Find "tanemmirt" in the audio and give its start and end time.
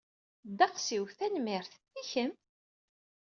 1.17-1.71